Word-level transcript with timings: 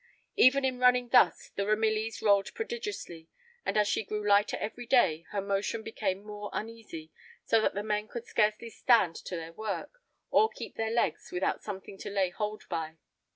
Even 0.35 0.65
in 0.65 0.79
running 0.79 1.09
thus 1.09 1.49
the 1.49 1.61
Ramillies 1.63 2.23
rolled 2.23 2.55
prodigiously, 2.55 3.27
and 3.63 3.77
as 3.77 3.87
she 3.87 4.03
grew 4.03 4.27
lighter 4.27 4.57
every 4.57 4.87
day 4.87 5.25
her 5.29 5.41
motion 5.41 5.83
became 5.83 6.21
the 6.21 6.25
more 6.27 6.49
uneasy, 6.53 7.11
so 7.45 7.61
that 7.61 7.75
the 7.75 7.83
men 7.83 8.07
could 8.07 8.25
scarcely 8.25 8.71
stand 8.71 9.15
to 9.15 9.35
their 9.35 9.53
work, 9.53 10.01
or 10.31 10.49
keep 10.49 10.75
their 10.75 10.89
legs 10.89 11.31
without 11.31 11.61
something 11.61 11.99
to 11.99 12.09
lay 12.09 12.31
hold 12.31 12.63
by. 12.67 12.97